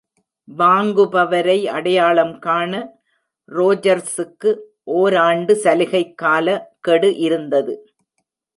[0.57, 2.71] வாங்குபவரை அடையாளம் காண
[3.47, 4.57] ரோஜர்சுக்கு
[4.83, 7.93] ஓராண்டு சலுகைக் காலக் கெடு இருந்தது.